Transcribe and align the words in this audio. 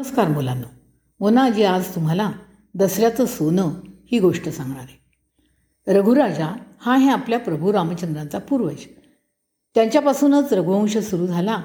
नमस्कार 0.00 0.28
मुलांना. 0.28 0.66
मोनाजी 1.20 1.64
आज 1.64 1.94
तुम्हाला 1.94 2.32
दसऱ्याचं 2.74 3.26
सोनं 3.26 3.68
ही 4.12 4.18
गोष्ट 4.18 4.48
सांगणार 4.48 4.80
आहे. 4.80 5.14
रघुराजा 5.92 6.56
हा 6.80 6.94
आहे 6.94 7.10
आपल्या 7.10 7.38
प्रभू 7.38 7.72
रामचंद्रांचा 7.72 8.38
पूर्वज. 8.38 8.76
त्यांच्यापासूनच 9.74 10.52
रघुवंश 10.52 10.98
सुरू 10.98 11.26
झाला. 11.26 11.58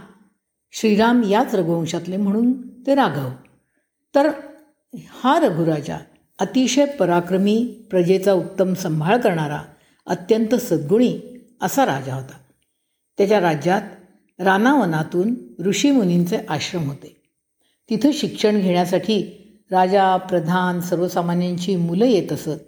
श्रीराम 0.72 1.24
याच 1.24 1.56
रघुवंशातले 1.56 2.18
म्हणून 2.18 2.70
ते 2.88 2.96
राघव. 2.96 3.30
तर 4.16 4.30
हा 5.10 5.40
रघुराजा 5.40 5.98
अतिशय 6.40 6.86
पराक्रमी 6.86 7.88
प्रजेचा 7.90 8.34
उत्तम 8.34 8.74
सांभाळ 8.74 9.18
करणारा 9.18 9.62
अत्यंत 10.06 10.56
सद्गुणी 10.56 11.38
असा 11.62 11.86
राजा 11.86 12.16
होता. 12.16 12.38
त्याच्या 13.18 13.40
राज्यात 13.40 13.82
रानावनातून 14.40 15.36
ऋषीमुनींचे 15.66 16.38
आश्रम 16.50 16.88
होते. 16.88 17.15
तिथं 17.90 18.12
शिक्षण 18.12 18.60
घेण्यासाठी 18.60 19.42
राजा 19.72 20.18
प्रधान 20.18 20.82
सर्वसामान्यांची 20.82 21.76
मुलं 21.76 22.06
येत 22.06 22.32
असत. 22.32 22.60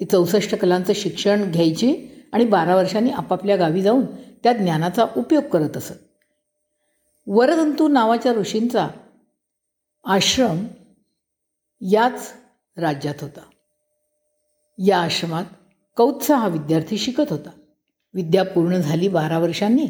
ती 0.00 0.04
चौसष्ट 0.04 0.54
कलांचं 0.54 0.92
शिक्षण 0.92 1.50
घ्यायची 1.50 1.96
आणि 2.32 2.44
बारा 2.44 2.76
वर्षांनी 2.76 3.10
आपापल्या 3.10 3.56
गावी 3.56 3.82
जाऊन 3.82 4.06
त्या 4.42 4.52
ज्ञानाचा 4.52 5.06
उपयोग 5.16 5.42
करत 5.42 5.76
असत. 5.76 5.94
वरदंतू 7.26 7.88
नावाच्या 7.88 8.32
ऋषींचा 8.32 8.88
आश्रम 10.04 10.66
याच 11.80 12.32
राज्यात 12.76 13.14
होता. 13.20 13.40
या 14.86 14.98
आश्रमात 14.98 15.44
कौत्सा 15.96 16.36
हा 16.36 16.48
विद्यार्थी 16.48 16.98
शिकत 16.98 17.24
होता. 17.30 17.50
विद्या 18.14 18.44
पूर्ण 18.44 18.76
झाली 18.76 19.08
बारा 19.08 19.38
वर्षांनी. 19.38 19.86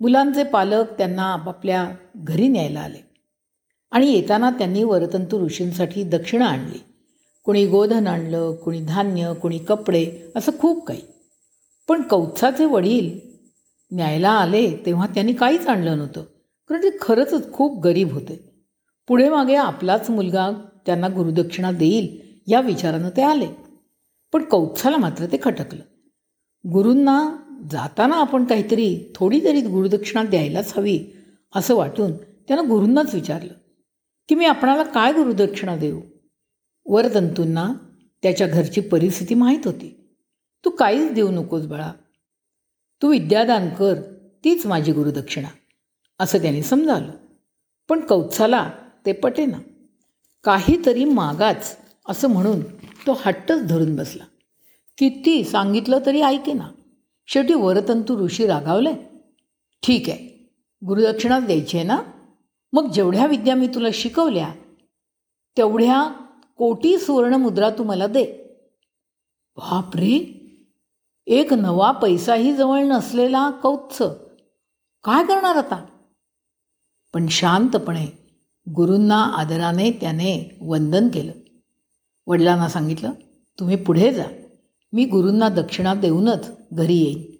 मुलांचे 0.00 0.44
पालक 0.44 0.98
त्यांना 0.98 1.32
आपापल्या 1.32 1.90
घरी 2.16 2.48
न्यायला 2.48 2.80
आले. 2.80 3.13
आणि 3.94 4.12
येताना 4.12 4.50
त्यांनी 4.50 4.84
वरतंतू 4.84 5.44
ऋषींसाठी 5.44 6.02
दक्षिणा 6.02 6.46
आणली. 6.46 6.78
कोणी 7.44 7.66
गोधन 7.66 8.06
आणलं 8.06 8.52
कुणी 8.52 8.80
धान्य 8.80 9.32
कोणी 9.42 9.58
कपडे 9.58 10.12
असं 10.36 10.52
खूप 10.58 10.86
काही. 10.86 11.00
पण 11.88 12.02
कौत्साचे 12.02 12.64
वडील 12.64 13.18
न्यायला 13.92 14.30
आले 14.30 14.76
तेव्हा 14.86 15.06
त्यांनी 15.06 15.32
काहीच 15.32 15.66
आणलं 15.66 15.98
नव्हतं. 15.98 16.22
कारण 16.68 16.82
ते 16.82 16.96
खरंच 17.00 17.52
खूप 17.52 17.82
गरीब 17.82 18.12
होते. 18.12 18.64
पुढे 19.08 19.28
मागे 19.28 19.54
आपलाच 19.54 20.10
मुलगा 20.10 20.50
त्यांना 20.86 21.08
गुरुदक्षिणा 21.08 21.72
देईल 21.72 22.20
या 22.46 22.60
विचारानं 22.60 23.08
ते 23.08 23.22
आले. 23.22 23.48
पण 24.32 24.42
कौत्साला 24.42 24.96
मात्र 24.96 25.26
ते 25.26 25.36
खटकलं. 25.42 25.82
गुरूंना 26.72 27.36
जाताना 27.70 28.14
आपण 28.14 28.44
काहीतरी 28.44 29.12
थोडी 29.14 29.44
तरी 29.44 29.60
गुरुदक्षिणा 29.60 30.24
द्यायलाच 30.24 30.78
हवी 30.78 31.04
असं 31.56 31.74
वाटून 31.74 32.12
त्यानं 32.16 32.68
गुरूंनाच 32.68 33.14
विचारलं. 33.14 33.52
की 34.28 34.34
मी 34.34 34.44
आपणाला 34.44 34.82
काय 34.82 35.12
गुरुदक्षिणा 35.12 35.76
देऊ? 35.76 36.00
वरतंतूंना 36.86 37.72
त्याच्या 38.22 38.46
घरची 38.46 38.80
परिस्थिती 38.80 39.34
माहीत 39.34 39.58
होती. 39.64 40.16
तू 40.64 40.70
काहीच 40.70 41.12
देऊ 41.12 41.30
नकोस 41.30 41.66
बाळा. 41.66 41.92
तू 43.02 43.10
विद्यादान 43.10 43.68
कर 43.68 43.94
तीच 44.44 44.66
माझी 44.66 44.92
गुरुदक्षिणा 44.92 45.48
असं 46.20 46.38
त्याने 46.38 46.62
समजावलं. 46.62 47.10
पण 47.88 48.00
कौत्साला 48.00 48.70
ते 49.06 49.12
पटेना. 49.12 49.58
काहीतरी 50.44 51.04
मागाच 51.04 51.78
असं 52.08 52.28
म्हणून 52.28 52.60
तो 53.06 53.18
हट्टच 53.24 53.66
धरून 53.66 53.96
बसला. 53.96 54.24
किती 54.98 55.44
सांगितलं 55.44 55.98
तरी 56.06 56.20
ऐकेना. 56.22 56.68
शेवटी 57.26 57.54
वरतंतू 57.54 58.18
ऋषी 58.18 58.46
रागावले. 58.46 58.92
ठीक 59.82 60.08
आहे 60.08 60.50
गुरुदक्षिणाच 60.86 61.46
द्यायची 61.46 61.78
आहे 61.78 61.86
ना? 61.86 61.98
मग 62.74 62.90
जेवढ्या 62.90 63.26
विद्या 63.26 63.54
मी 63.54 63.66
तुला 63.66 63.88
शिकवल्या 63.94 64.54
तेवढ्या 65.56 66.10
कोटी 66.56 66.98
सुवर्णमुद्रा 66.98 67.70
तू 67.70 67.84
मला 67.84 68.06
दे. 68.06 68.24
बापरे! 69.56 70.40
एक 71.26 71.52
नवा 71.52 71.90
पैसाही 71.90 72.56
जवळ 72.56 72.82
नसलेला 72.84 73.50
कौत्स. 73.50 74.02
काय 75.04 75.26
करणार 75.26 75.56
आता? 75.56 75.86
पण 77.14 77.26
शांतपणे 77.28 78.06
गुरूंना 78.74 79.24
आदराने 79.24 79.90
त्याने 79.90 80.58
वंदन 80.60 81.08
केलं. 81.08 81.32
वडिलांना 82.26 82.68
सांगितलं 82.68 83.10
तुम्ही 83.58 83.76
पुढे 83.76 84.14
जा. 84.14 84.26
मी 84.92 85.04
गुरूंना 85.04 85.48
दक्षिणा 85.48 85.94
देऊनच 85.94 86.50
घरी 86.72 86.96
येईन. 86.96 87.36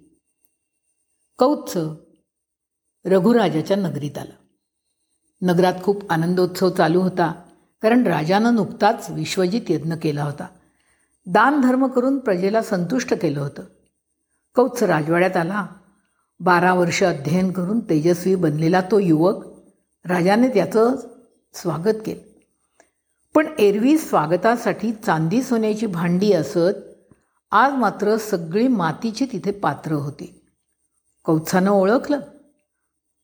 कौत्स 1.38 1.78
रघुराजाच्या 3.04 3.76
नगरीत 3.76 4.18
आला. 4.18 4.43
नगरात 5.44 5.72
खूप 5.82 6.12
आनंदोत्सव 6.12 6.70
चालू 6.70 7.00
होता 7.00 7.32
कारण 7.82 8.02
राजानं 8.02 8.54
नुकताच 8.54 9.06
विश्वजित 9.10 9.60
यज्ञ 9.68 9.92
केला 10.02 10.24
होता. 10.24 10.46
दान 11.26 11.60
धर्म 11.60 11.86
करून 11.86 12.18
प्रजेला 12.18 12.62
संतुष्ट 12.62 13.14
केलं 13.14 13.40
होतं. 13.40 13.62
कौत्स 14.54 14.82
राजवाड्यात 14.82 15.36
आला. 15.36 15.66
बारा 16.40 16.74
वर्ष 16.74 17.02
अध्ययन 17.02 17.52
करून 17.52 17.80
तेजस्वी 17.80 18.34
बनलेला 18.34 18.80
तो 18.80 18.98
युवक 18.98 19.44
राजाने 20.04 20.48
त्याचं 20.48 20.96
स्वागत 21.54 21.96
केलं. 22.06 22.38
पण 23.34 23.46
एरवी 23.58 23.98
स्वागतासाठी 23.98 24.92
चांदी 24.92 25.42
सोन्याची 25.42 25.86
भांडी 25.86 26.32
असत 26.32 27.04
आज 27.50 27.72
मात्र 27.72 28.16
सगळी 28.16 28.68
मातीची 28.68 29.26
तिथे 29.32 29.50
पात्र 29.50 29.92
होती. 29.92 30.40
कौत्सानं 31.24 31.70
ओळखलं? 31.70 32.20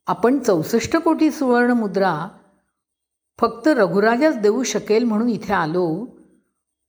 आपण 0.09 0.38
चौसष्ट 0.38 0.97
कोटी 0.97 1.31
सुवर्ण 1.31 1.72
मुद्रा 1.72 2.12
फक्त 3.38 3.69
रघुराजाच 3.69 4.37
देऊ 4.38 4.62
शकेल 4.62 5.05
म्हणून 5.05 5.28
इथे 5.28 5.53
आलो 5.53 5.87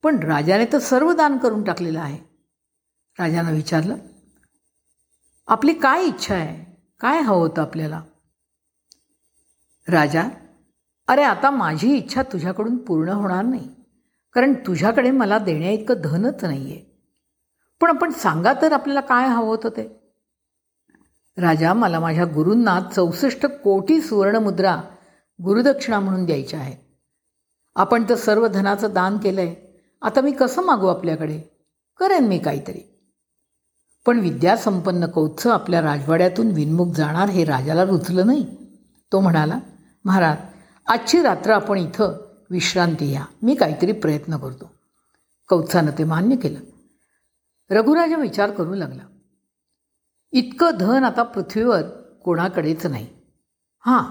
पण 0.03 0.19
राजाने 0.23 0.65
तर 0.73 0.79
सर्व 0.79 1.11
दान 1.13 1.37
करून 1.37 1.63
टाकलेलं 1.63 1.99
आहे. 1.99 2.17
राजानं 3.19 3.53
विचारलं 3.53 3.97
आपली 5.47 5.73
काय 5.73 6.05
इच्छा 6.05 6.35
आहे? 6.35 6.55
काय 7.01 7.19
हवं 7.21 7.37
होतं 7.37 7.61
आपल्याला? 7.61 8.01
राजा 9.87 10.23
अरे 11.07 11.23
आता 11.23 11.49
माझी 11.49 11.95
इच्छा 11.95 12.23
तुझ्याकडून 12.23 12.77
पूर्ण 12.77 13.09
होणार 13.09 13.43
नाही 13.45 13.67
कारण 14.35 14.53
तुझ्याकडे 14.67 15.11
मला 15.11 15.37
देण्या 15.39 15.71
इतकं 15.71 16.01
धनच 16.01 16.43
नाही 16.43 16.71
आहे 16.71 16.83
पण 17.81 17.89
आपण 17.89 18.11
सांगा 18.11 18.53
तर 18.61 18.73
आपल्याला 18.73 19.01
काय 19.01 19.27
हवं 19.27 19.47
होतं 19.47 19.69
ते? 19.69 19.87
राजा 21.37 21.73
मला 21.73 21.99
माझ्या 21.99 22.25
गुरूंना 22.25 22.79
चौसष्ट 22.95 23.45
कोटी 23.45 24.01
सुवर्णमुद्रा 24.01 24.81
गुरुदक्षिणा 25.43 25.99
म्हणून 25.99 26.25
द्यायच्या 26.25 26.59
आहेत. 26.59 26.77
आपण 27.75 28.03
तर 28.09 28.15
सर्व 28.15 28.47
धनाचं 28.47 28.93
दान 28.93 29.17
केलं 29.17 29.41
आहे 29.41 29.83
आता 30.01 30.21
मी 30.21 30.31
कसं 30.31 30.61
मागू 30.61 30.87
आपल्याकडे? 30.87 31.41
करेन 31.99 32.23
मी 32.23 32.39
काहीतरी. 32.39 33.11
पण 34.05 34.19
विद्यासंपन्न 34.19 35.05
कौत्स 35.05 35.47
आपल्या 35.47 35.81
राजवाड्यातून 35.81 36.47
विनमुख 36.47 36.93
जाणार 36.93 37.29
हे 37.29 37.43
राजाला 37.43 37.83
रुचलं 37.83 38.27
नाही. 38.27 38.57
तो 39.11 39.19
म्हणाला 39.19 39.59
महाराज 40.05 40.37
आजची 40.87 41.21
रात्र 41.21 41.51
आपण 41.51 41.77
इथं 41.77 42.33
विश्रांती 42.49 43.09
घ्या. 43.09 43.25
मी 43.41 43.55
काहीतरी 43.55 43.91
प्रयत्न 43.91 44.37
करतो. 44.37 44.71
कौत्सानं 45.49 45.91
ते 45.97 46.03
मान्य 46.03 46.35
केलं. 46.35 46.59
रघुराजा 47.75 48.15
विचार 48.15 48.51
करू 48.51 48.73
लागला. 48.73 49.01
इतकं 50.31 50.71
धन 50.79 51.03
आता 51.03 51.23
पृथ्वीवर 51.23 51.81
कोणाकडेच 52.23 52.85
नाही. 52.85 53.07
हां 53.79 54.03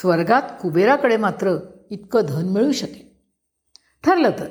स्वर्गात 0.00 0.42
कुबेराकडे 0.62 1.16
मात्र 1.16 1.56
इतकं 1.90 2.20
धन 2.28 2.48
मिळू 2.48 2.72
शकेल. 2.72 3.08
ठरलं 4.04 4.30
तर 4.30 4.48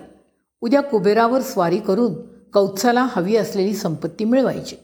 उद्या 0.61 0.81
कुबेरावर 0.81 1.41
स्वारी 1.41 1.79
करून 1.79 2.13
कौत्साला 2.53 3.07
हवी 3.11 3.35
असलेली 3.35 3.75
संपत्ती 3.75 4.25
मिळवायची. 4.25 4.75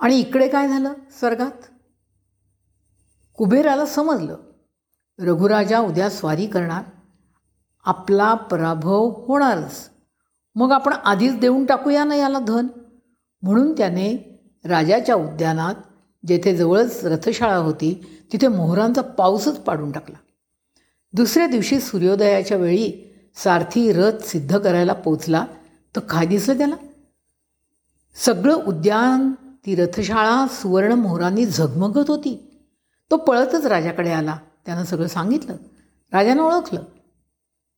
आणि 0.00 0.18
इकडे 0.18 0.48
काय 0.48 0.68
झालं 0.68 0.92
स्वर्गात? 1.10 1.64
कुबेराला 3.36 3.86
समजलं 3.86 4.36
रघुराजा 5.18 5.78
उद्या 5.78 6.10
स्वारी 6.10 6.46
करणार. 6.46 6.82
आपला 7.84 8.34
पराभव 8.34 9.08
होणारच. 9.08 9.90
मग 10.54 10.72
आपण 10.72 10.92
आधीच 10.92 11.38
देऊन 11.38 11.66
टाकूया 11.66 12.04
ना 12.04 12.14
याला 12.14 12.38
धन? 12.38 12.66
म्हणून 13.42 13.72
त्याने 13.72 14.40
राजाच्या 14.64 15.14
उद्यानात 15.14 15.74
जेथे 16.26 16.56
जवळच 16.56 17.04
रथशाळा 17.04 17.56
होती 17.56 18.06
तिथे 18.32 18.48
मोहरांचा 18.48 19.02
पाऊसच 19.02 19.56
पाडून 19.56 19.92
टाकला. 19.92 20.16
दुसऱ्या 21.12 21.46
दिवशी 21.46 21.80
सूर्योदयाच्या 21.80 22.56
वेळी 22.56 23.14
सारथी 23.34 23.92
रथ 23.92 24.22
सिद्ध 24.22 24.58
करायला 24.58 24.92
पोचला 24.92 25.46
तर 25.96 26.00
काय 26.00 26.26
दिसलं 26.26 26.58
त्याला? 26.58 26.74
सगळं 28.14 28.54
उद्यान 28.54 29.32
ती 29.66 29.74
रथशाळा 29.74 30.46
सुवर्ण 30.50 30.92
मोहरांनी 30.92 31.46
झगमगत 31.46 32.10
होती. 32.10 32.62
तो 33.10 33.16
पळतच 33.16 33.66
राजाकडे 33.66 34.10
आला. 34.10 34.36
त्यानं 34.66 34.84
सगळं 34.84 35.06
सांगितलं. 35.06 35.56
राजानं 36.12 36.42
ओळखलं. 36.42 36.82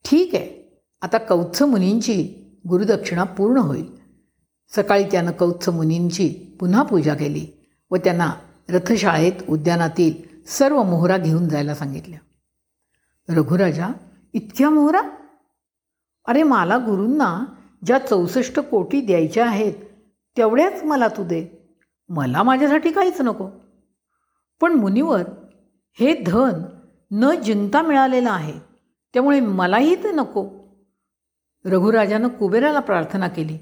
ठीक 0.05 0.34
आहे. 0.34 0.82
आता 1.02 1.19
कौत्स 1.19 1.62
मुनींची 1.62 2.34
गुरुदक्षिणा 2.69 3.25
पूर्ण 3.25 3.56
होईल. 3.56 3.94
सकाळी 4.69 5.05
त्यानं 5.05 5.32
कौत्स 5.32 5.69
मुनींची 5.69 6.56
पुन्हा 6.61 6.82
पूजा 6.82 7.14
केली 7.14 7.46
व 7.90 7.96
त्यांना 7.96 8.32
रथशाळेत 8.70 9.32
उद्यानातील 9.49 10.38
सर्व 10.46 10.82
मोहरा 10.82 11.16
घेऊन 11.16 11.49
जायला 11.49 11.75
सांगितल्या. 11.75 12.19
रघुराजा 13.28 13.88
इतक्या 14.32 14.70
मोहरा? 14.70 15.02
अरे 16.26 16.43
मला 16.43 16.78
गुरूंना 16.78 17.44
ज्या 17.87 17.99
चौसष्ट 17.99 18.61
कोटी 18.61 19.00
द्यायच्या 19.00 19.46
आहेत 19.46 19.72
तेवढ्याच 20.37 20.84
मला 20.84 21.08
तू 21.08 21.25
दे. 21.25 21.75
मला 22.08 22.43
माझ्यासाठी 22.43 22.93
काहीच 22.93 23.20
नको. 23.20 23.49
पण 24.61 24.72
मुनिवर 24.72 25.22
हे 26.00 26.22
धन 26.26 26.62
न 27.11 27.40
जिंकता 27.40 27.82
मिळालेलं 27.82 28.31
आहे 28.31 28.52
त्यामुळे 29.12 29.40
मलाही 29.40 29.94
ते 29.94 30.12
नको. 30.12 30.49
रघुराजानं 31.64 32.28
कुबेराला 32.28 32.81
प्रार्थना 32.81 33.28
केली. 33.28 33.58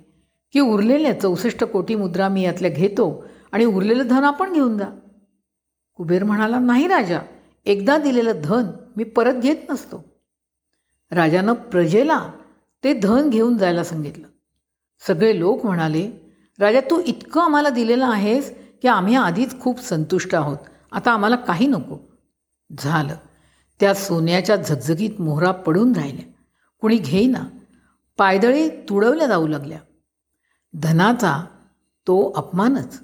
की 0.52 0.60
उरलेल्या 0.60 1.20
चौसष्ट 1.20 1.64
कोटी 1.64 1.94
मुद्रा 1.94 2.28
मी 2.28 2.42
यातल्या 2.42 2.70
घेतो 2.70 3.24
आणि 3.52 3.64
उरलेलं 3.64 4.06
धन 4.06 4.24
आपण 4.24 4.52
घेऊन 4.52 4.78
जा. 4.78 4.86
कुबेर 5.96 6.24
म्हणाला 6.24 6.58
नाही 6.58 6.88
राजा 6.88 7.20
एकदा 7.66 7.98
दिलेलं 7.98 8.32
धन 8.44 8.64
मी 8.96 9.04
परत 9.04 9.34
घेत 9.34 9.56
नसतो. 9.70 10.04
राजानं 11.10 11.52
प्रजेला 11.52 12.30
ते 12.84 12.92
धन 12.92 13.30
घेऊन 13.30 13.58
जायला 13.58 13.84
सांगितलं. 13.84 14.26
सगळे 15.06 15.38
लोक 15.38 15.66
म्हणाले 15.66 16.10
राजा 16.58 16.80
तू 16.80 17.02
इतकं 17.06 17.40
आम्हाला 17.40 17.68
दिलेलं 17.68 18.06
आहेस 18.06 18.54
की 18.82 18.88
आम्ही 18.88 19.14
आधीच 19.14 19.60
खूप 19.60 19.80
संतुष्ट 19.80 20.34
आहोत. 20.34 20.56
आता 20.92 21.10
आम्हाला 21.10 21.36
काही 21.36 21.66
नको. 21.66 21.98
झालं. 22.78 23.16
त्या 23.80 23.94
सोन्याच्या 23.94 24.56
झगझगीत 24.56 25.20
मोहरा 25.20 25.50
पडून 25.50 25.92
राहिल्या. 25.92 26.24
कुणी 26.80 26.96
घेईना. 26.96 27.44
पायदळी 28.18 28.68
तुडवल्या 28.68 29.26
जाऊ 29.26 29.46
लागल्या. 29.46 29.78
धनाचा 30.74 31.44
तो 32.06 32.32
अपमानच. 32.36 33.00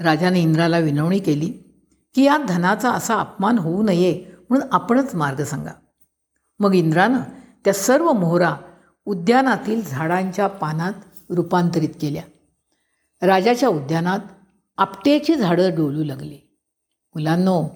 राजाने 0.00 0.40
इंद्राला 0.40 0.78
विनवणी 0.78 1.18
केली 1.18 1.46
की 2.14 2.22
या 2.22 2.38
धनाचा 2.48 2.90
असा 2.90 3.14
अपमान 3.14 3.58
होऊ 3.58 3.82
नये 3.82 4.24
म्हणून 4.50 4.68
आपणच 4.72 5.14
मार्ग 5.14 5.44
सांगा. 5.44 5.70
मग 6.58 6.74
इंद्रानं 6.74 7.20
त्या 7.64 7.72
सर्व 7.72 8.12
मोहरा 8.12 8.56
उद्यानातील 9.04 9.88
झाडांच्या 9.88 10.46
पानात 10.46 10.92
रूपांतरित 11.30 11.88
केल्या. 12.00 12.22
राजाच्या 13.26 13.68
उद्यानात 13.68 14.18
आपट्याची 14.76 15.34
झाडं 15.34 15.70
डोलू 15.70 16.04
लागली. 16.04 16.38
मुलांनो 17.14 17.68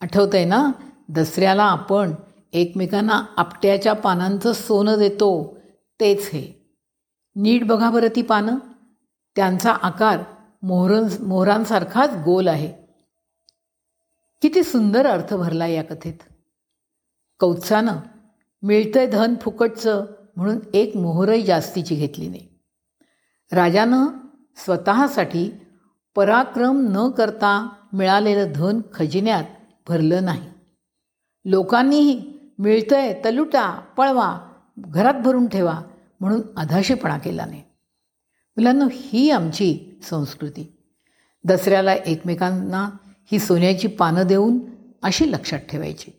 आठवतं 0.00 0.36
आहे 0.36 0.46
ना? 0.46 0.70
दसऱ्याला 1.08 1.64
आपण 1.64 2.14
एकमेकांना 2.52 3.24
आपट्याच्या 3.36 3.92
पानांचं 3.92 4.52
सोनं 4.52 4.98
देतो 4.98 5.58
तेच 6.00 6.30
हे. 6.32 6.74
नीट 7.36 7.66
बघा 7.66 7.90
बरं 7.90 8.08
ती 8.16 8.22
पानं. 8.22 8.56
त्यांचा 9.36 9.70
आकार 9.70 10.20
मोहर 10.62 11.22
मोहरांसारखाच 11.22 12.10
गोल 12.24 12.48
आहे. 12.48 12.72
किती 14.42 14.62
सुंदर 14.62 15.06
अर्थ 15.06 15.34
भरला 15.34 15.66
या 15.66 15.84
कथेत. 15.84 16.32
कौत्सानं 17.40 17.96
मिळतंय 18.62 19.06
धन 19.06 19.34
फुकटचं 19.40 20.06
म्हणून 20.36 20.58
एक 20.74 20.96
मोहरही 20.96 21.42
जास्तीची 21.42 21.94
घेतली 21.94 22.28
नाही. 22.28 22.48
राजानं 23.52 24.06
स्वतःसाठी 24.56 25.50
पराक्रम 26.14 26.88
न 26.90 27.10
करता 27.10 27.68
मिळालेलं 27.92 28.52
धन 28.54 28.80
खजिन्यात 28.94 29.44
भरलं 29.88 30.24
नाही. 30.24 30.50
लोकांनीही 31.44 32.38
मिळतंय 32.58 33.20
तलुटा 33.24 33.70
पळवा 33.70 34.40
घरात 34.78 35.14
भरून 35.14 35.46
ठेवा 35.46 35.80
म्हणून 36.20 36.40
अधाशीपणा 36.56 37.18
केला 37.18 37.44
नाही. 37.46 37.62
मुलांना 38.56 38.86
ही 38.92 39.30
आमची 39.30 40.00
संस्कृती. 40.02 40.76
दसऱ्याला 41.44 41.94
एकमेकांना 41.94 42.90
ही 43.32 43.38
सोन्याची 43.38 43.88
पानं 43.88 44.26
देऊन 44.26 44.58
अशी 45.02 45.32
लक्षात 45.32 45.58
ठेवायची. 45.58 46.10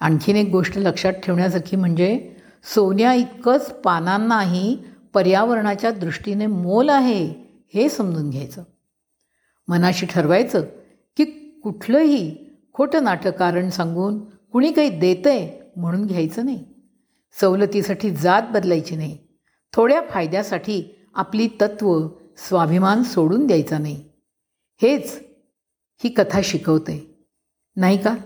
आणखीन 0.00 0.36
एक 0.36 0.48
गोष्ट 0.48 0.78
लक्षात 0.78 1.12
ठेवण्यासारखी 1.12 1.76
म्हणजे 1.76 2.36
सोन्या 2.74 3.14
इतकंच 3.14 3.70
पानांनाही 3.70 4.78
पर्यावरणाच्या 5.14 5.90
दृष्टीने 5.90 6.46
मोल 6.46 6.88
आहे 6.88 7.34
हे 7.74 7.88
समजून 7.88 8.30
घ्यायचं. 8.30 8.64
मनाशी 9.68 10.06
ठरवायचं 10.06 10.60
की 11.16 11.24
कुठलंही 11.64 12.36
खोटं 12.72 13.04
नाटक 13.04 13.28
कारण 13.28 13.70
सांगून 13.70 14.24
कुणी 14.24 14.72
काही 14.72 14.88
देतंय 14.88 15.60
म्हणून 15.76 16.06
घ्यायचं 16.06 16.44
नाही. 16.44 16.64
सवलतीसाठी 17.40 18.10
जात 18.10 18.42
बदलायची 18.50 18.96
नाही. 18.96 19.18
थोड्या 19.72 20.02
फायद्यासाठी 20.10 20.96
आपली 21.14 21.48
तत्त्व 21.60 22.08
स्वाभिमान 22.36 23.02
सोडून 23.02 23.46
द्यायचा 23.46 23.78
नाही. 23.78 24.04
हेच 24.82 25.22
ही 26.04 26.10
कथा 26.10 26.40
शिकवते. 26.44 27.26
नाही 27.76 28.02
का? 28.02 28.16